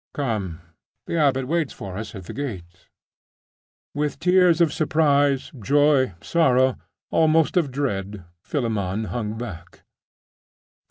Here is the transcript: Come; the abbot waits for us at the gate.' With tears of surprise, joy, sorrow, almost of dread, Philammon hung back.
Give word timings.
Come; 0.15 0.61
the 1.05 1.15
abbot 1.19 1.45
waits 1.47 1.73
for 1.73 1.95
us 1.95 2.15
at 2.15 2.23
the 2.23 2.33
gate.' 2.33 2.89
With 3.93 4.17
tears 4.17 4.59
of 4.59 4.73
surprise, 4.73 5.51
joy, 5.59 6.15
sorrow, 6.21 6.79
almost 7.11 7.55
of 7.55 7.69
dread, 7.69 8.25
Philammon 8.41 9.09
hung 9.13 9.37
back. 9.37 9.83